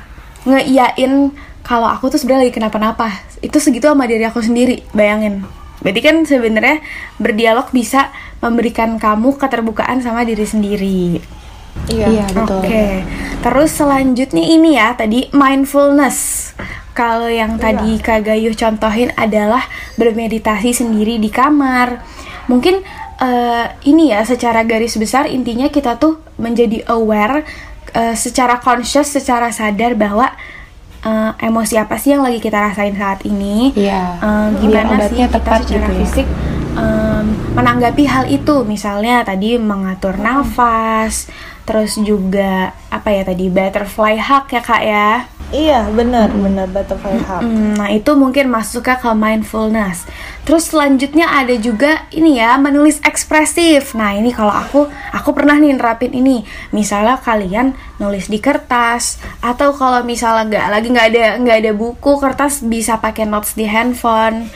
[0.50, 1.30] ngeiyain
[1.64, 3.08] kalau aku tuh sebenarnya lagi kenapa-napa.
[3.40, 5.48] Itu segitu sama diri aku sendiri, bayangin.
[5.80, 6.80] Berarti kan sebenarnya
[7.20, 8.12] berdialog bisa
[8.44, 11.20] memberikan kamu keterbukaan sama diri sendiri.
[11.90, 12.64] Iya, betul.
[12.64, 13.04] Oke,
[13.44, 16.52] terus selanjutnya ini ya tadi mindfulness.
[16.94, 19.66] Kalau yang tadi Kak Gayuh contohin adalah
[19.98, 22.06] bermeditasi sendiri di kamar.
[22.46, 22.86] Mungkin
[23.18, 27.44] eh, ini ya secara garis besar intinya kita tuh menjadi aware
[27.98, 30.30] eh, secara conscious, secara sadar bahwa
[31.02, 33.74] eh, emosi apa sih yang lagi kita rasain saat ini.
[33.74, 34.22] Iya.
[34.22, 36.00] Eh, Biar gimana sih obatnya kita tepat secara gitu ya.
[36.06, 36.28] fisik
[36.78, 37.26] em,
[37.58, 41.30] menanggapi hal itu misalnya tadi mengatur nafas
[41.64, 45.10] terus juga apa ya tadi butterfly hug ya kak ya?
[45.54, 47.46] Iya, benar, benar butterfly hub.
[47.46, 50.10] Hmm, nah itu mungkin masuknya ke mindfulness.
[50.50, 53.94] Terus selanjutnya ada juga ini ya menulis ekspresif.
[53.94, 56.42] Nah ini kalau aku aku pernah nih nerapin ini.
[56.74, 62.12] Misalnya kalian nulis di kertas atau kalau misalnya nggak lagi nggak ada nggak ada buku
[62.18, 64.50] kertas bisa pakai notes di handphone.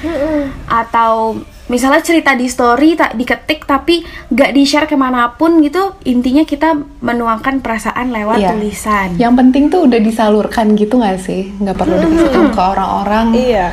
[0.65, 5.95] Atau misalnya cerita di story tak diketik tapi nggak di share ke mana pun gitu
[6.03, 8.49] intinya kita menuangkan perasaan lewat Iya.
[8.51, 11.51] tulisan Yang penting tuh udah disalurkan gitu nggak sih?
[11.53, 13.25] Nggak perlu dikasih tahu ke orang-orang.
[13.33, 13.67] Iya.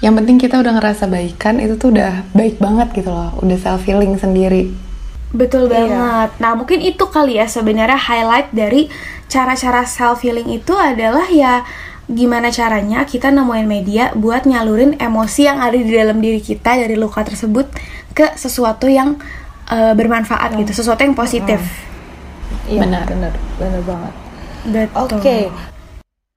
[0.00, 3.30] Yang penting kita udah ngerasa baikan itu tuh udah baik banget gitu loh.
[3.38, 4.72] Udah self healing sendiri.
[5.30, 5.86] Betul Iya.
[5.86, 6.30] banget.
[6.38, 8.90] Nah, mungkin itu kali ya sebenarnya highlight dari
[9.26, 11.62] cara-cara self healing itu adalah ya
[12.10, 16.98] gimana caranya kita nemuin media buat nyalurin emosi yang ada di dalam diri kita dari
[16.98, 17.70] luka tersebut
[18.10, 19.14] ke sesuatu yang
[19.70, 21.62] eh, bermanfaat gitu, sesuatu yang positif.
[22.66, 23.06] Iya, Benar.
[23.06, 24.14] benar, benar banget.
[24.66, 25.18] Betul.
[25.18, 25.38] Oke.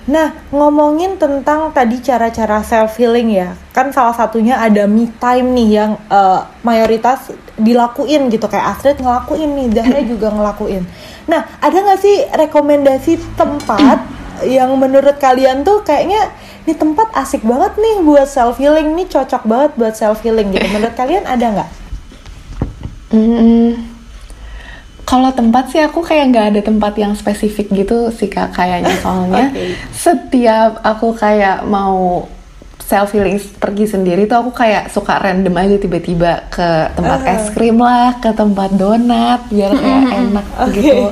[0.03, 5.69] Nah, ngomongin tentang tadi cara-cara self healing ya, kan salah satunya ada me time nih
[5.79, 10.83] yang eh, mayoritas dilakuin gitu kayak Astrid ngelakuin nih, Zahra juga ngelakuin.
[11.25, 16.33] Nah, ada nggak sih rekomendasi tempat yang menurut kalian tuh kayaknya
[16.65, 20.65] ini tempat asik banget nih buat self healing, nih cocok banget buat self healing gitu.
[20.73, 21.69] Menurut kalian ada nggak?
[23.13, 23.93] Hmm,
[25.03, 29.53] kalau tempat sih aku kayak nggak ada tempat yang spesifik gitu sih kak kayaknya soalnya
[29.53, 29.77] Oke.
[29.93, 32.25] setiap aku kayak mau
[32.81, 37.79] self healing pergi sendiri tuh aku kayak suka random aja tiba-tiba ke tempat es krim
[37.79, 40.81] lah ke tempat donat biar kayak enak Oke.
[40.81, 41.05] gitu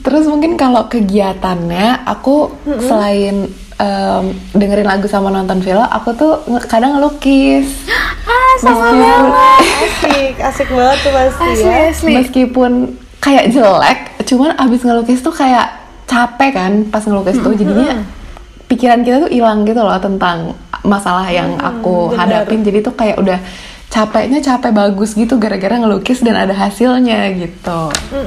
[0.00, 2.48] terus mungkin kalau kegiatannya aku
[2.80, 6.32] selain em, dengerin lagu sama nonton film aku tuh
[6.64, 7.68] kadang ngelukis
[8.24, 9.60] Ah, sama Meskipun- banget.
[9.84, 11.76] Asik, asik banget tuh pasti Asli, ya.
[11.86, 12.12] asli.
[12.14, 12.72] meskipun
[13.18, 15.68] kayak jelek cuman abis ngelukis tuh kayak
[16.04, 18.00] capek kan pas ngelukis tuh jadinya
[18.64, 22.24] pikiran kita tuh hilang gitu loh tentang masalah yang aku benar.
[22.40, 23.36] hadapin jadi tuh kayak udah
[23.86, 27.80] capeknya capek bagus gitu gara-gara ngelukis dan ada hasilnya gitu.
[28.10, 28.22] Jadi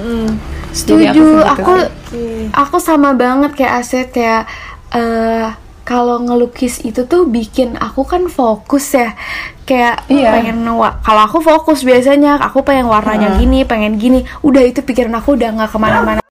[0.53, 1.73] aku Setuju, aku
[2.13, 2.53] sih.
[2.53, 4.45] aku sama banget kayak Aset kayak
[4.93, 5.49] eh
[5.87, 9.15] kalau ngelukis itu tuh bikin aku kan fokus ya.
[9.63, 10.35] Kayak Iya.
[10.35, 10.63] pengen
[11.03, 14.23] kalau aku fokus biasanya aku pengen warnanya gini pengen gini.
[14.43, 16.21] Udah itu pikiran aku udah nggak ke mana-mana.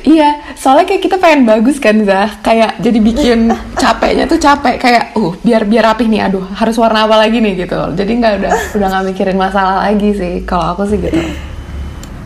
[0.00, 2.40] Iya, soalnya kayak kita pengen bagus kan Zah?
[2.40, 7.04] Kayak jadi bikin capeknya tuh capek Kayak, uh biar biar rapih nih Aduh, harus warna
[7.04, 7.76] apa lagi nih gitu.
[7.98, 11.20] Jadi nggak udah udah nggak mikirin masalah lagi sih Kalau aku sih gitu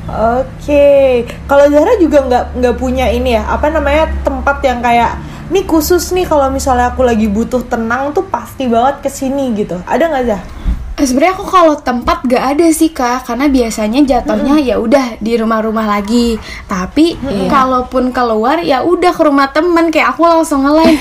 [0.04, 5.16] Oke, kalau Zahra juga nggak nggak punya ini ya, apa namanya tempat yang kayak
[5.48, 9.80] nih khusus nih kalau misalnya aku lagi butuh tenang tuh pasti banget ke sini gitu.
[9.88, 10.42] Ada nggak Zah?
[10.94, 15.34] Eh, sebenarnya aku kalau tempat gak ada sih kak karena biasanya jatuhnya ya udah di
[15.34, 16.38] rumah-rumah lagi.
[16.70, 17.18] Tapi
[17.50, 20.94] kalaupun keluar ya udah ke rumah temen kayak aku langsung ngelain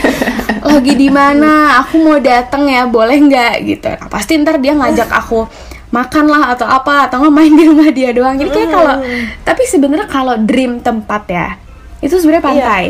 [0.66, 1.78] lagi di mana?
[1.86, 3.54] Aku mau dateng ya boleh nggak?
[3.70, 3.86] Gitu.
[3.86, 5.46] Nah, pasti ntar dia ngajak aku
[5.94, 8.96] makan lah atau apa atau nggak main di rumah dia doang jadi kayak kalau
[9.46, 11.48] tapi sebenarnya kalau dream tempat ya
[12.02, 12.84] itu sebenarnya pantai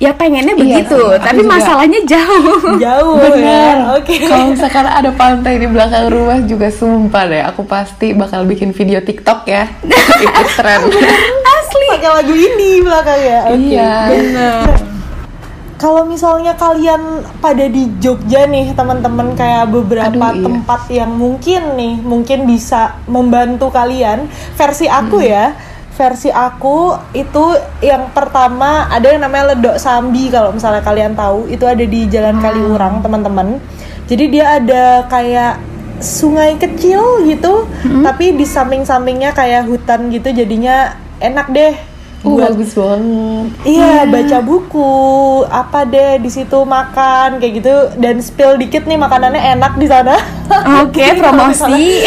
[0.00, 1.20] ya pengennya Iya, begitu sama.
[1.20, 1.52] Tapi juga.
[1.60, 4.00] masalahnya jauh Jauh Bener ya.
[4.00, 4.16] Oke.
[4.16, 9.04] Kalau misalkan ada pantai di belakang rumah juga sumpah deh Aku pasti bakal bikin video
[9.04, 9.68] tiktok ya
[10.24, 10.88] Itu tren
[11.44, 13.38] asli Pakai lagu ini belakangnya.
[13.52, 13.60] Oke.
[13.60, 14.89] Iya bener
[15.80, 20.44] Kalau misalnya kalian pada di Jogja nih teman-teman kayak beberapa Aduh, iya.
[20.44, 24.28] tempat yang mungkin nih mungkin bisa membantu kalian.
[24.60, 25.56] Versi aku ya,
[25.96, 31.64] versi aku itu yang pertama ada yang namanya Ledok Sambi kalau misalnya kalian tahu itu
[31.64, 33.56] ada di Jalan Kaliurang teman-teman.
[34.04, 35.64] Jadi dia ada kayak
[35.96, 37.64] sungai kecil gitu,
[38.04, 40.92] tapi di samping-sampingnya kayak hutan gitu jadinya
[41.24, 41.72] enak deh.
[42.20, 44.92] Uh, buat bagus banget Iya, baca buku,
[45.48, 50.20] apa deh di situ makan kayak gitu dan spill dikit nih makanannya enak di sana.
[50.84, 52.04] Oke, kalau promosi.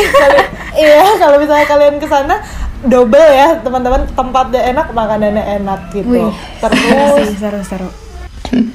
[0.78, 2.46] iya, kalau misalnya kalian ke sana
[2.86, 6.30] double ya, teman-teman tempatnya enak, makanannya enak gitu.
[6.30, 7.90] Wih, Terus seru-seru.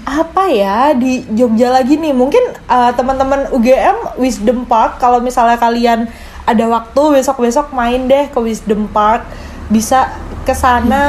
[0.03, 2.11] apa ya di Jogja lagi nih?
[2.11, 6.11] Mungkin uh, teman-teman UGM Wisdom Park kalau misalnya kalian
[6.49, 9.23] ada waktu besok-besok main deh ke Wisdom Park
[9.69, 10.13] bisa
[10.45, 11.05] ke sana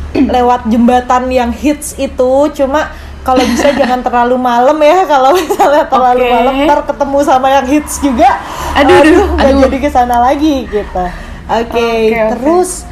[0.34, 2.88] lewat jembatan yang hits itu cuma
[3.20, 6.32] kalau bisa jangan terlalu malam ya kalau misalnya terlalu Oke.
[6.32, 8.28] malam ntar ketemu sama yang hits juga
[8.72, 9.62] Aduh, aduh, nggak aduh.
[9.68, 11.04] jadi ke sana lagi gitu
[11.48, 12.28] oke Oke, oke.
[12.36, 12.88] terus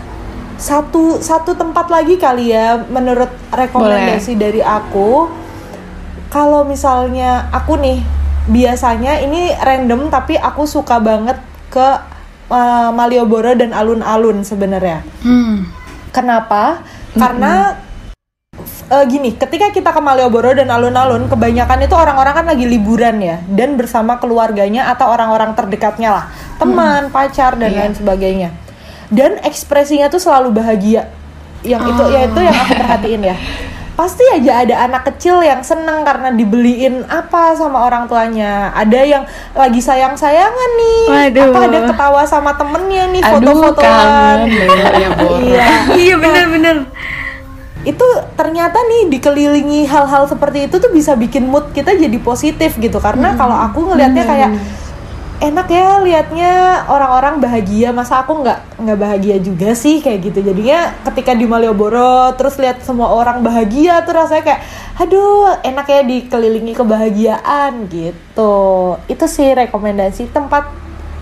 [0.56, 5.28] satu satu tempat lagi kali ya menurut rekomendasi dari aku
[6.32, 8.00] kalau misalnya aku nih
[8.48, 11.36] biasanya ini random tapi aku suka banget
[11.68, 11.88] ke
[12.48, 15.02] uh, Malioboro dan alun-alun sebenarnya.
[15.22, 15.66] Hmm.
[16.10, 16.80] kenapa?
[17.12, 17.76] Karena
[18.88, 23.36] eh, gini ketika kita ke Malioboro dan alun-alun kebanyakan itu orang-orang kan lagi liburan ya
[23.52, 26.24] dan bersama keluarganya atau orang-orang terdekatnya lah.
[26.56, 27.78] Teman pacar dan Iya.
[27.84, 28.50] lain sebagainya.
[29.12, 31.12] Dan ekspresinya tuh selalu bahagia.
[31.60, 33.36] Yang itu ya itu yang aku perhatiin ya
[33.96, 39.24] pasti aja ada anak kecil yang seneng karena dibeliin apa sama orang tuanya ada yang
[39.56, 41.44] lagi sayang sayangan nih Waduh.
[41.48, 45.36] apa ada ketawa sama temennya nih foto-fotoan Malioboro.
[45.48, 46.76] iya Iya bener-bener.
[47.86, 52.98] itu ternyata nih dikelilingi hal-hal seperti itu tuh bisa bikin mood kita jadi positif gitu
[52.98, 54.50] karena kalau aku ngelihatnya kayak
[55.40, 56.52] enak ya liatnya
[56.88, 57.92] orang-orang bahagia.
[57.92, 60.40] Masa aku nggak nggak bahagia juga sih kayak gitu.
[60.40, 64.62] Jadinya ketika di Malioboro terus lihat semua orang bahagia tuh rasanya kayak
[64.96, 68.54] aduh enak ya dikelilingi kebahagiaan gitu.
[69.08, 70.68] Itu sih rekomendasi tempat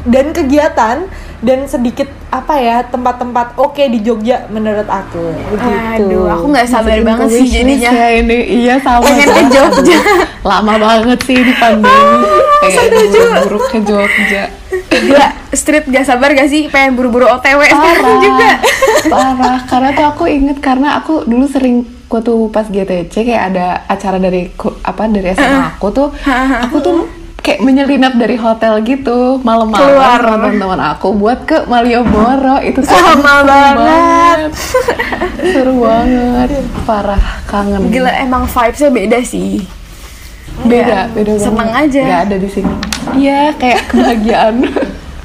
[0.04, 0.96] dan kegiatan
[1.44, 5.32] dan sedikit apa ya tempat-tempat oke di Jogja menurut aku.
[5.52, 6.04] Begitu.
[6.08, 7.90] Aduh, aku nggak sabar Masukin banget sih jadinya.
[7.92, 8.38] ya ini.
[8.64, 9.98] Iya sama Pengen ke Jogja.
[10.48, 12.26] Lama banget sih di pandemi.
[12.64, 14.44] Kayak buru-buru ke Jogja.
[14.94, 16.66] Gila, street gak sabar gak sih?
[16.70, 18.50] Pengen buru-buru OTW sekarang juga.
[19.10, 19.58] parah.
[19.68, 24.46] Karena tuh aku inget karena aku dulu sering waktu pas GTC kayak ada acara dari
[24.86, 26.08] apa dari SMA aku tuh
[26.62, 26.98] aku tuh
[27.44, 30.16] kayak menyelinap dari hotel gitu malam-malam Keluar.
[30.16, 34.48] sama teman-teman aku buat ke Malioboro itu Sama banget.
[35.52, 36.48] seru banget
[36.82, 39.60] parah kangen Gila, emang vibesnya beda sih.
[40.56, 42.00] beda beda banget Seneng aja.
[42.00, 42.72] nggak ada di sini
[43.14, 44.56] iya kayak kebahagiaan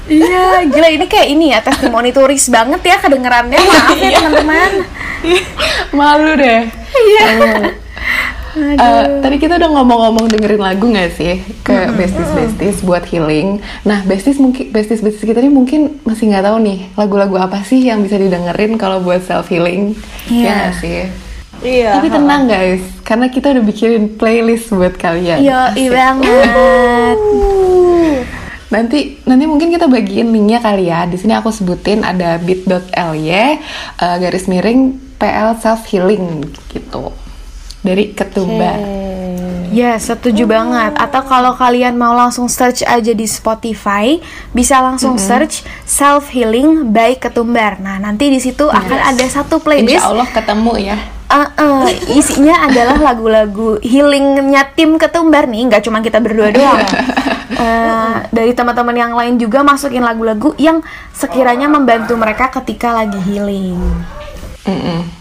[0.10, 3.62] Iya, gila ini kayak ini ya testimoni turis banget ya kedengerannya.
[3.62, 4.72] Maaf ya teman-teman.
[5.92, 7.26] malu deh Iya.
[8.58, 13.62] Eh, tadi kita udah ngomong-ngomong dengerin lagu nggak sih ke besties besties buat healing.
[13.86, 17.86] Nah besties mungkin besties besties kita ini mungkin masih nggak tahu nih lagu-lagu apa sih
[17.86, 19.94] yang bisa didengerin kalau buat self healing.
[20.34, 20.42] Iya.
[20.42, 21.00] Ya nggak sih.
[21.60, 21.92] Iya.
[22.00, 25.44] Tapi tenang guys, karena kita udah bikin playlist buat kalian.
[25.44, 25.60] Yo,
[25.92, 27.20] banget.
[28.72, 31.04] Nanti nanti mungkin kita bagiin linknya kali ya.
[31.06, 33.58] Di sini aku sebutin ada bit.ly eh,
[34.24, 37.12] garis miring PL self healing gitu
[37.86, 38.80] dari ketumbar.
[39.70, 40.98] Ya, setuju banget.
[40.98, 44.18] Atau kalau kalian mau langsung search aja di Spotify,
[44.50, 47.78] bisa langsung search Self Healing by Ketumbar.
[47.78, 50.02] Nah, nanti di situ akan ada satu playlist.
[50.02, 50.98] Insya Allah ketemu ya.
[51.30, 51.86] Uh, uh,
[52.18, 56.82] isinya adalah lagu-lagu healingnya tim Ketumbar nih, nggak cuma kita berdua doang.
[57.60, 60.82] Eh, dari teman-teman yang lain juga masukin lagu-lagu yang
[61.14, 63.78] sekiranya membantu mereka ketika lagi healing.
[64.66, 65.19] Mm-mm.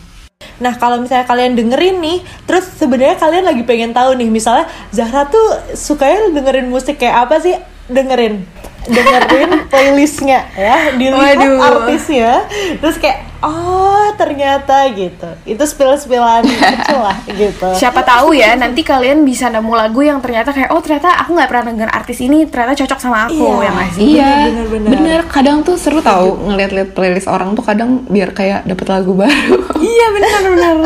[0.58, 5.26] Nah kalau misalnya kalian dengerin nih, terus sebenarnya kalian lagi pengen tahu nih, misalnya Zahra
[5.26, 7.54] tuh sukanya dengerin musik kayak apa sih?
[7.88, 8.44] Dengerin,
[8.84, 11.56] dengerin playlistnya ya, dilihat Waduh.
[11.58, 12.44] artisnya,
[12.76, 17.64] terus kayak oh ternyata gitu, itu spill-spillan kecil lah gitu.
[17.72, 21.48] Siapa tahu ya nanti kalian bisa nemu lagu yang ternyata kayak oh ternyata aku nggak
[21.48, 23.56] pernah denger artis ini ternyata cocok sama aku Iya.
[23.58, 24.04] ya nggak sih?
[24.04, 24.88] Iya, bener-bener.
[24.90, 25.20] bener.
[25.26, 29.58] Kadang tuh seru tahu ngeliat-liat playlist orang tuh kadang biar kayak dapet lagu baru.
[29.76, 30.76] Iya benar-benar.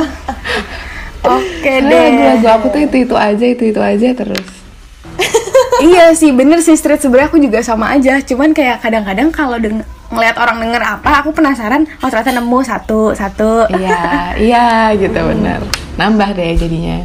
[1.24, 2.02] Oke Karena deh.
[2.14, 4.46] lagu-lagu aku tuh itu itu aja, itu itu aja terus.
[5.80, 8.20] Iya sih bener sih street sebenarnya aku juga sama aja.
[8.20, 11.88] Cuman kayak kadang-kadang kalau deng- ngelihat orang denger apa, aku penasaran.
[12.04, 13.64] Oh ternyata nemu satu satu.
[13.72, 15.64] Iya, iya gitu bener.
[15.96, 17.00] Nambah deh jadinya.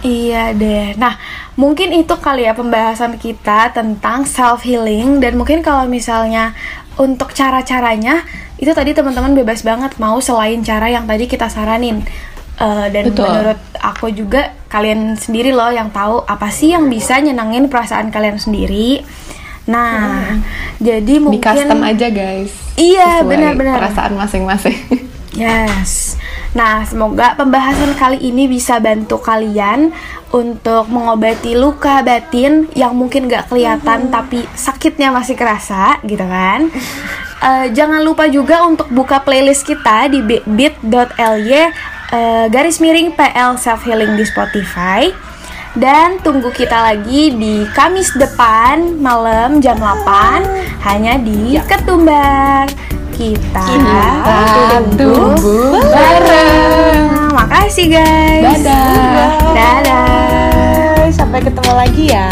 [0.00, 0.94] Iya deh.
[0.96, 1.18] Nah,
[1.58, 6.56] mungkin itu kali ya pembahasan kita tentang self healing dan mungkin kalau misalnya
[6.96, 8.24] untuk cara-caranya
[8.56, 12.06] itu tadi teman-teman bebas banget mau selain cara yang tadi kita saranin.
[12.56, 13.28] Eh, dan Betul.
[13.28, 18.40] menurut aku juga kalian sendiri loh yang tahu apa sih yang bisa nyenengin perasaan kalian
[18.40, 19.04] sendiri.
[19.68, 20.40] Nah,
[20.80, 22.54] jadi Di mungkin custom aja guys.
[22.80, 23.76] Iya, benar-benar.
[23.82, 24.78] Perasaan masing-masing.
[25.36, 26.16] Yes.
[26.56, 29.92] Nah, semoga pembahasan kali ini bisa bantu kalian
[30.32, 36.72] untuk mengobati luka batin yang mungkin gak kelihatan tapi sakitnya masih kerasa, gitu kan?
[37.44, 41.68] Eh, jangan lupa juga untuk buka playlist kita di bit- bit.ly
[42.12, 45.10] eh, garis miring PL Self Healing di Spotify.
[45.76, 52.64] Dan tunggu kita lagi di Kamis depan malam jam 8 hanya di Ketumbar.
[53.12, 57.32] Kita, Kita tunggu bareng.
[57.32, 58.64] Makasih guys.
[58.64, 59.32] Dadah.
[59.52, 61.12] Dadah.
[61.12, 62.28] Sampai ketemu lagi ya.